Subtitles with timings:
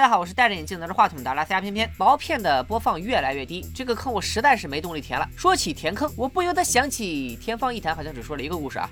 [0.00, 1.86] 大家好，我是戴着眼镜拿着话筒的阿拉斯加偏偏。
[1.98, 5.28] 毛片的播放越来越低，这个坑我实在是没动力填了。
[5.36, 8.88] 说起填坑，我不由得想起天方夜谭，好像只说了一个故事啊。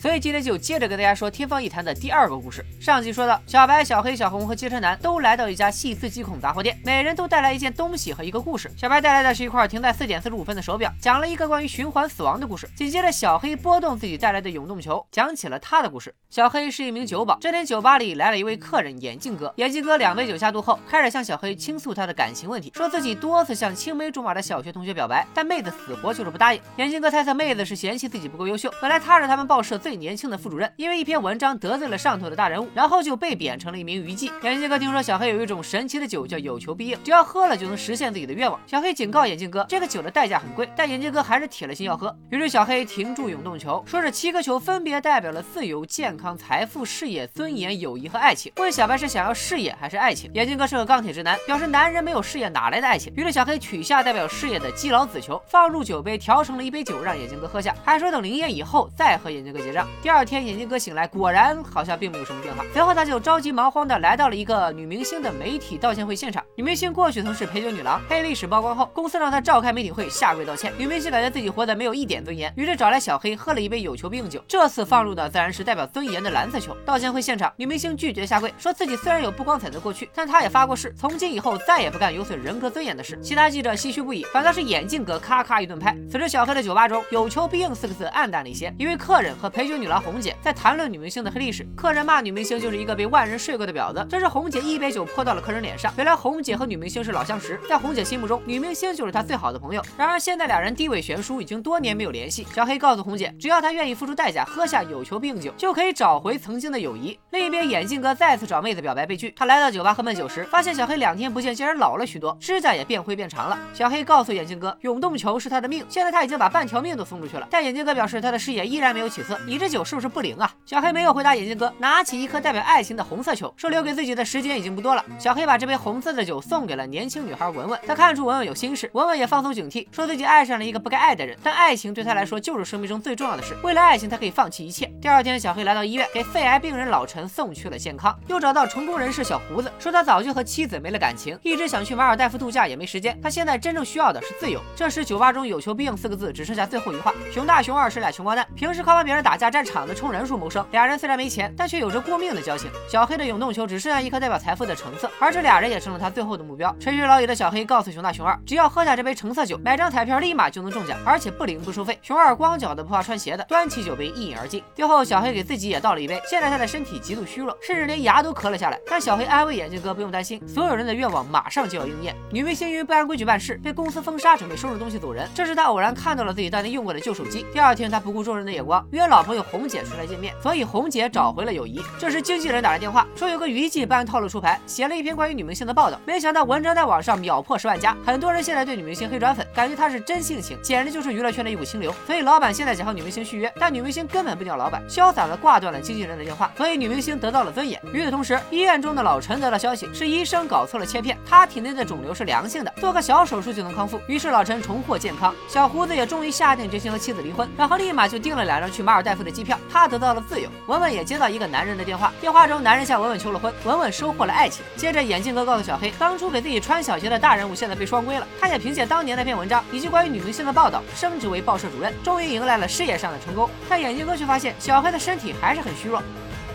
[0.00, 2.64] 所以今天就接着跟大家说《天方夜谭》的第二个故事。
[2.80, 8.70] 上集说到，小白、小黑、小红和接车男都来到一家细思极恐杂货店，每人都带来一件东西和一个故事。
[8.76, 12.70] 小白带来的是一块停在四点四十五分的手表，讲了一个关于循环死亡的故事。
[12.76, 16.14] 紧接着，小黑拨动自己带来的永动球，讲起了他的故事。
[16.30, 19.52] 小黑是一名酒保，这天酒吧里来了一位客人眼镜哥。
[19.56, 26.60] 眼镜哥两杯酒下肚后，开始向小黑倾诉他的感情问题，说自己多次向青梅竹马的小学同学表白，但妹子死活就是不答应。
[26.76, 30.72] 眼镜哥猜测妹子是嫌弃自己不够优秀，本来他是他们报社最年轻的副主任。
[30.76, 34.30] 因为一篇文章得罪了上头的大人物，然后就被贬成了一名娱记。
[34.42, 38.60] 眼镜哥听说小黑有一种神奇的酒叫有求必应，只要喝了就能实现自己的愿望。
[38.66, 42.14] 小黑警告眼镜哥，这个酒的代价很贵，但眼镜哥还是铁了心要喝。
[42.30, 48.52] 于是小黑停住永动球，说这七颗球分别代表了自由、健康、财富、事业、尊严、友谊和爱情。
[48.56, 50.30] 问小白是想要事业还是爱情？
[50.34, 53.12] 眼镜哥是个钢铁直男，表示男人没有事业哪来的爱情？
[53.16, 59.77] 于是小黑取下代表事业的基佬子球，放入酒杯，调成了一杯酒，让眼镜哥喝下，还说等灵验以后再和眼镜哥结账。
[60.02, 61.62] 第二天眼镜哥醒来，果然。
[61.64, 62.64] 好像并没有什么变化。
[62.72, 66.44] 随后他就着急忙慌的来到了一个女明星的媒体道歉会现场。
[66.58, 70.72] 女明星过去曾是陪酒女郎，黑历史曝光后，公司让她召开媒体会下跪道歉。
[70.76, 74.42] 女明星感觉自己活得没有一点尊严，于是找来小黑喝了一杯有求必应酒。
[74.48, 76.76] 这次放入的自然是代表尊严的蓝色球。
[76.84, 83.16] 道歉会现场，女明星拒绝下跪，说自己虽然有不光彩的过去，但她也发过誓，从今以后再也不干有损人格尊严的事。
[83.22, 85.96] 其他记者唏嘘不已，反倒是眼镜哥咔咔一顿拍。
[86.10, 92.08] 此时小黑的酒吧中有求必应四个字暗淡了一些，一位客人和陪酒女郎红姐在谈论女明星的黑历史，客人。
[92.08, 95.92] 骂女明星就是一个被万人睡过的婊子，这时红姐一杯酒泼到了客人脸上。
[95.98, 99.82] 原来红姐姐和女明星是老相识，在红姐心目中，女明星就是她最好的朋友。
[99.98, 102.46] 然而现在两人地位悬殊，已经多年没有联系。
[102.54, 107.18] 小黑告诉红姐，只要她愿意付出代价，喝下有求必应酒，就可以找回曾经的友谊。
[107.32, 109.30] 另一边，眼镜哥再次找妹子表白被拒。
[109.36, 113.58] 他来到酒吧喝闷酒时，发现小黑两天不见，竟然老了许多，指甲也变灰变长了。
[113.74, 117.46] 小黑告诉眼镜哥，永动球是他的命，现在他已经把半条命都送出去了。
[117.50, 119.38] 但眼镜哥表示，他的事业依然没有起色。
[119.46, 120.50] 你这酒是不是不灵啊？
[120.64, 122.62] 小黑没有回答眼镜哥，拿起一颗代表。
[122.68, 125.02] 爱情的红色球，说留给自己的时间已经不多了。
[125.18, 133.56] 小黑把这杯红色的酒送给了年轻女孩文文，他看出文文有心事，文文也放松警惕，说自己爱上了一个不该爱的人，但爱情对他来说就是生命中最重要的事。
[133.62, 134.86] 为了爱情，他可以放弃一切。
[135.00, 143.18] 第二天，小黑来到医院，给肺癌病人老陈送去了健康，又找到成功人士小胡子，说他早就和妻子没了感情，一直想去马尔代夫度假，也没时间。
[143.20, 144.60] 他现在真正需要的是自由。
[144.74, 147.12] 这时，酒吧中有求必应四个字只剩下最后一话。
[147.32, 150.64] 熊大、熊二是俩穷光蛋，平时靠帮别人打架、占场子、充人数谋生。
[150.70, 152.70] 俩人虽然没钱，但却有着过命的交情。
[152.88, 153.48] 小黑的永动。
[153.48, 156.74] 球只剩下一颗代表财富的橙色，而这俩人也成了他最后后的目标。
[156.78, 161.98] 垂垂老矣的小黑告诉熊大、熊二，只要喝下这杯橙色酒，买张彩票立马就能中奖，而且不领不收费。
[162.02, 164.62] 熊二光脚的不怕穿鞋的，端起酒杯一饮而尽。
[164.74, 166.20] 最后，小黑给自己也倒了一杯。
[166.28, 168.78] 现在他的身体极度虚弱，甚至连牙都咳了下来。
[168.90, 172.14] 但小黑安慰眼镜哥不用担心，所有人的愿望马上就要应验。
[172.30, 175.26] 女明星因为不按规矩办事，被公司封杀，准备收拾东西走人。
[175.34, 177.46] 这时他偶然看到了自己当年用过的旧手机。
[177.50, 181.82] 第二天，他不顾众人的眼光，约老朋友红姐出来见面，所以红姐找回了友谊。
[181.98, 184.18] 这时经纪人打来电话，说有个娱记办套。
[184.18, 191.94] 套路出牌，写了一篇关于女明星的报道，没没想到文章在网上秒破十万加，很多人现在对女明星黑转粉，感觉她是真性情，简直就是娱乐圈的一股清流。
[192.08, 197.80] 所以老板现在想和女明星续约，但女明星根本不鸟老板，潇洒的挂断了经纪人的电话，所以女明星得到了尊严。
[197.92, 204.00] 与此同时，医院中的老陈得到消息，是医生搞错了切片，他体内的肿瘤是良性的，做个小手术就能康复。
[204.08, 210.50] 于是老陈重获健康，小胡子也终于下定决心和妻子离婚，然后立马就订了两张去马尔代夫的机票，他得到了自由。
[210.66, 214.64] 文文也接到一个男人的电话，电话中男人向文文求了婚，文文收获了爱情。
[214.76, 218.26] 接着，眼镜哥告诉小黑，当初给自己穿小鞋的大人物现在被双规了。
[218.40, 223.50] 他也凭借当年那篇文章以及关于女明星的报道，升职为报社主任，终于迎来了事业上的成功。
[223.68, 226.02] 但眼镜哥却发现，小黑的身体还是很虚弱。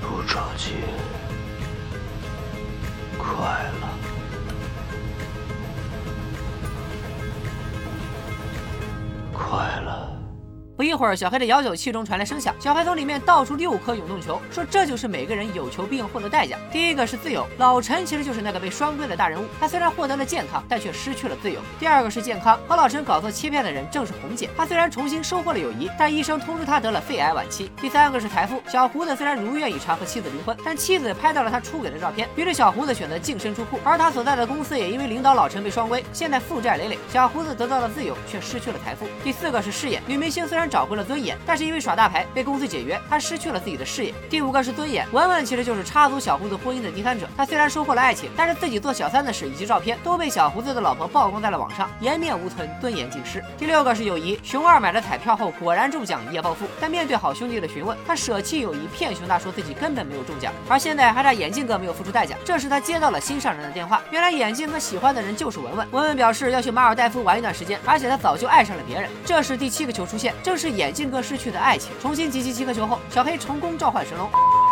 [0.00, 0.74] 不着急，
[3.18, 3.26] 快
[3.80, 3.85] 了，
[10.76, 16.58] 不一会儿，小黑的摇酒器中传来声响，小黑从里面倒出六颗永动球，说这就是每个人有求必应后的代价。
[16.70, 21.62] 第一个是自由，老陈其实就是那个被双规的大人物，他虽然获得了健康，但却失去了自由。
[21.80, 27.70] 第二个是健康，和老陈搞错切片的人正是红姐，她虽然重新收获了友谊，但医生通知她得了肺癌晚期。
[27.80, 36.98] 第三个是财富，小胡子虽然如愿以偿和妻子离婚，但妻子拍到了他出轨的照片，于是小胡子选择净身出户，而他所在的公司也因为领导老陈被双规，现在负债累累。
[37.10, 39.06] 小胡子得到了自由，却失去了财富。
[39.24, 44.12] 第四个是事业，女明星虽然找回了尊严，但是因为耍大牌被公司解约，他失去了自己的事业。
[44.28, 47.28] 第五个是尊严，文文其实就是插足小胡子婚姻的第三者。
[47.36, 53.42] 他虽然收获了爱情，但是自己做小三的事以及照片都被小胡子的老婆曝光在了网上，颜面无存，尊严尽失。
[53.58, 56.66] 第六个是友谊，熊二买了彩票后果然中奖，一夜暴富。
[56.80, 62.36] 但面对好兄弟的询问，他舍弃友谊，骗熊大说自己根本没有中奖，而现在还差眼镜哥没有付出代价。
[62.44, 65.88] 这时他接到了心上人的电话，原来眼镜哥喜欢的人就是文文。
[65.92, 69.10] 文文表示要去马尔代夫玩一段时间，而且他早就爱上了别人。
[69.24, 71.92] 这时第七个球出现，正是眼镜哥失去的爱情。
[72.00, 74.30] 重新集齐七颗球后，小黑成功召唤神龙。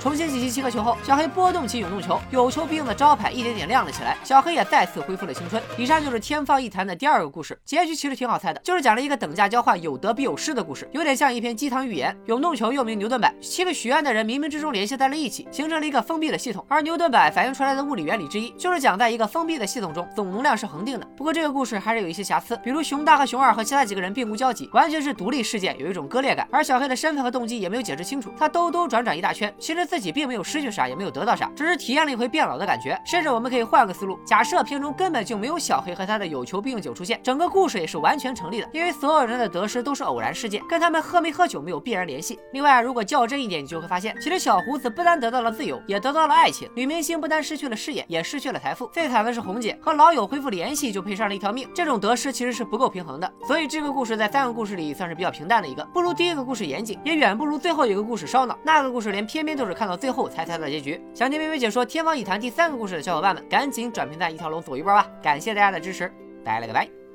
[0.00, 4.16] 重新集齐七颗球后，小黑拨动起永动球，有求必应的招牌一点点亮了起来。
[4.22, 5.60] 小黑也再次恢复了青春。
[5.76, 12.16] 以上就是天方夜谭的第二个故事，结局其实挺好猜的，就是讲了一个等价交换、有得必有失的故事，有点像一篇鸡汤寓言。
[12.26, 16.64] 永动球又名牛顿摆，七个许愿的人冥冥之中联系在了一起，形成了一个封闭的系统。
[16.68, 21.06] 而牛顿摆反映出来的物理原理之一，就是讲在一个封闭的系统中，总能量是恒定的。
[21.16, 26.46] 不过这个故事还是有一些瑕疵，比如熊大和熊二和其他几个人并无交集，完全是独立事件，有一种割裂感。
[26.50, 30.66] 而小黑的身份和动机也没有解释清楚，他兜兜转转一大圈，其实自己并没有失去。
[30.66, 33.00] 啥也没有得到啥，只是体验了一回变老的感觉。
[33.04, 42.38] 甚至我们可以换个思路，假设片中根本就没有小黑和他的有求必应酒出现，整个故事也是完全成立的，因为所有人的得失都是偶然事件，跟他们喝没喝酒没有必然联系。
[42.52, 48.86] 另外，如果较真一点，你就会发现，其实小胡子不单得到了自由，也得到了爱情；女明星不单失去了事业，也失去了财富。
[48.92, 51.66] 最惨的是红姐和老友恢复联系，就赔上了一条命。
[51.74, 53.32] 这种得失其实是不够平衡的。
[53.46, 58.58] 所以这个故事在三个故事里算是比较平淡的一个，不如第一个故事严谨，也远不如最后一个故事烧脑。
[58.64, 61.00] 那个故事连偏偏都是看到最后才猜到结局。
[61.14, 61.36] 想听。
[61.36, 65.06] 微微解说《天方夜谭》第三个故事的小伙伴们，赶紧转评赞一条龙走一波吧！
[65.22, 66.10] 感谢大家的支持，
[66.42, 67.05] 拜了个拜。